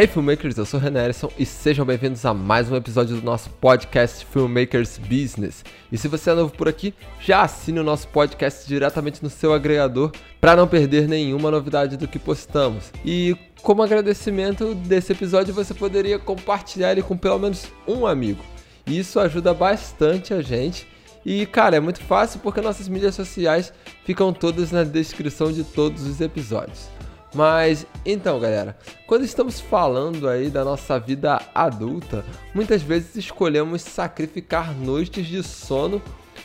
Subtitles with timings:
[0.00, 3.22] Hey Filmmakers, eu sou o Renan Erison e sejam bem-vindos a mais um episódio do
[3.22, 5.62] nosso podcast Filmmakers Business.
[5.92, 9.52] E se você é novo por aqui, já assine o nosso podcast diretamente no seu
[9.52, 10.10] agregador
[10.40, 12.90] para não perder nenhuma novidade do que postamos.
[13.04, 18.42] E como agradecimento desse episódio, você poderia compartilhar ele com pelo menos um amigo.
[18.86, 20.88] Isso ajuda bastante a gente.
[21.26, 23.70] E cara, é muito fácil porque nossas mídias sociais
[24.06, 26.88] ficam todas na descrição de todos os episódios.
[27.34, 28.76] Mas então, galera,
[29.06, 36.02] quando estamos falando aí da nossa vida adulta, muitas vezes escolhemos sacrificar noites de sono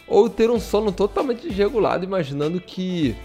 [0.07, 3.15] ou ter um sono totalmente desregulado, imaginando que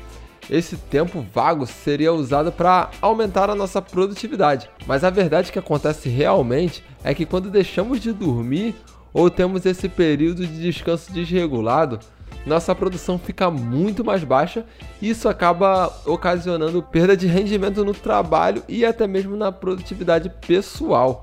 [0.48, 4.70] esse tempo vago seria usado para aumentar a nossa produtividade.
[4.86, 8.74] Mas a verdade que acontece realmente é que quando deixamos de dormir
[9.12, 12.00] ou temos esse período de descanso desregulado,
[12.46, 14.64] nossa produção fica muito mais baixa
[15.00, 21.22] e isso acaba ocasionando perda de rendimento no trabalho e até mesmo na produtividade pessoal.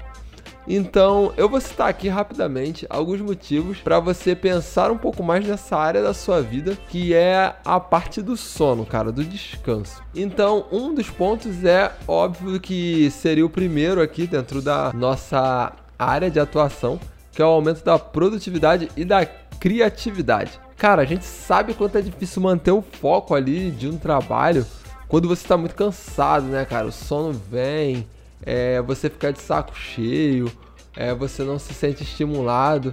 [0.69, 5.77] Então, eu vou citar aqui rapidamente alguns motivos para você pensar um pouco mais nessa
[5.77, 10.03] área da sua vida, que é a parte do sono, cara, do descanso.
[10.13, 16.29] Então, um dos pontos é óbvio que seria o primeiro aqui dentro da nossa área
[16.29, 16.99] de atuação,
[17.31, 20.59] que é o aumento da produtividade e da criatividade.
[20.77, 24.63] Cara, a gente sabe quanto é difícil manter o foco ali de um trabalho
[25.07, 26.85] quando você está muito cansado, né, cara?
[26.85, 28.05] O sono vem,
[28.45, 30.51] é, você fica de saco cheio,
[30.95, 32.91] é, você não se sente estimulado.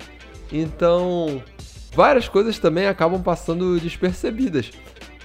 [0.51, 1.43] Então,
[1.93, 4.71] várias coisas também acabam passando despercebidas,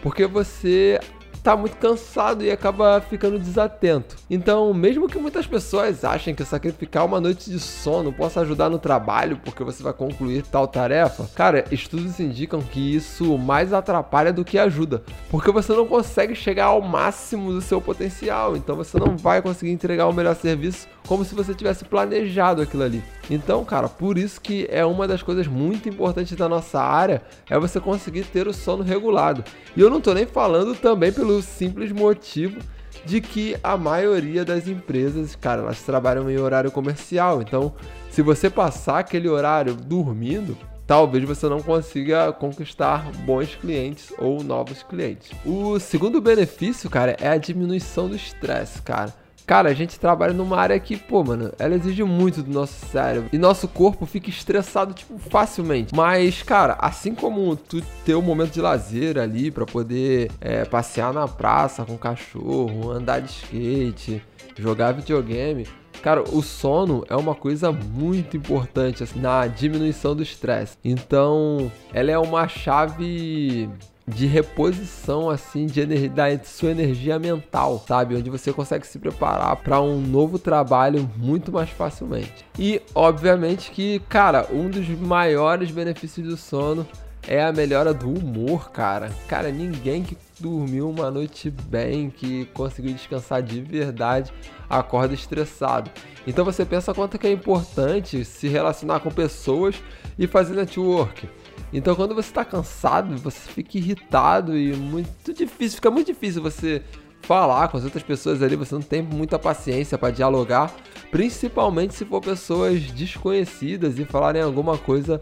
[0.02, 1.00] porque você
[1.42, 4.18] tá muito cansado e acaba ficando desatento.
[4.30, 8.78] Então, mesmo que muitas pessoas achem que sacrificar uma noite de sono possa ajudar no
[8.78, 14.46] trabalho porque você vai concluir tal tarefa, cara, estudos indicam que isso mais atrapalha do
[14.46, 19.18] que ajuda, porque você não consegue chegar ao máximo do seu potencial, então você não
[19.18, 23.04] vai conseguir entregar o melhor serviço como se você tivesse planejado aquilo ali.
[23.32, 27.58] Então, cara, por isso que é uma das coisas muito importantes da nossa área é
[27.58, 29.44] você conseguir ter o sono regulado.
[29.76, 32.60] E eu não tô nem falando também pelo simples motivo
[33.06, 37.42] de que a maioria das empresas, cara, elas trabalham em horário comercial.
[37.42, 37.74] Então,
[38.10, 44.82] se você passar aquele horário dormindo, talvez você não consiga conquistar bons clientes ou novos
[44.82, 45.32] clientes.
[45.46, 49.14] O segundo benefício, cara, é a diminuição do estresse, cara.
[49.50, 53.32] Cara, a gente trabalha numa área que, pô, mano, ela exige muito do nosso cérebro.
[53.34, 55.92] E nosso corpo fica estressado, tipo, facilmente.
[55.96, 61.12] Mas, cara, assim como tu ter um momento de lazer ali para poder é, passear
[61.12, 64.22] na praça com o cachorro, andar de skate,
[64.56, 65.66] jogar videogame.
[66.04, 70.78] Cara, o sono é uma coisa muito importante assim, na diminuição do estresse.
[70.86, 73.68] Então, ela é uma chave
[74.10, 78.16] de reposição assim de energia, da sua energia mental, sabe?
[78.16, 82.46] Onde você consegue se preparar para um novo trabalho muito mais facilmente.
[82.58, 86.86] E obviamente que, cara, um dos maiores benefícios do sono
[87.28, 89.12] é a melhora do humor, cara.
[89.28, 94.32] Cara, ninguém que dormiu uma noite bem, que conseguiu descansar de verdade,
[94.70, 95.92] acorda estressado.
[96.26, 99.76] Então você pensa quanto que é importante se relacionar com pessoas
[100.18, 101.28] e fazer network.
[101.72, 106.82] Então quando você está cansado, você fica irritado e muito difícil, fica muito difícil você
[107.22, 110.74] falar com as outras pessoas ali, você não tem muita paciência para dialogar,
[111.12, 115.20] principalmente se for pessoas desconhecidas e falarem alguma coisa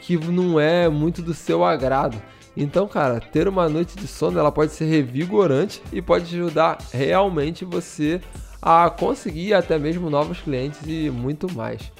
[0.00, 2.20] que não é muito do seu agrado.
[2.56, 7.64] Então, cara, ter uma noite de sono ela pode ser revigorante e pode ajudar realmente
[7.64, 8.20] você
[8.62, 11.92] a conseguir até mesmo novos clientes e muito mais.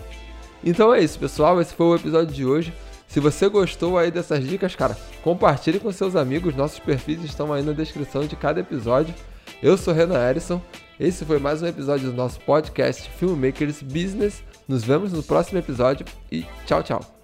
[0.62, 1.60] Então é isso, pessoal.
[1.60, 2.72] Esse foi o episódio de hoje.
[3.08, 6.56] Se você gostou aí dessas dicas, cara, compartilhe com seus amigos.
[6.56, 9.14] Nossos perfis estão aí na descrição de cada episódio.
[9.62, 10.60] Eu sou Renan Erison.
[10.98, 14.42] Esse foi mais um episódio do nosso podcast Filmmakers Business.
[14.66, 17.23] Nos vemos no próximo episódio e tchau, tchau.